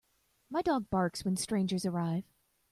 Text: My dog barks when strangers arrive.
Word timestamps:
My 0.49 0.63
dog 0.63 0.89
barks 0.89 1.23
when 1.23 1.35
strangers 1.35 1.85
arrive. 1.85 2.23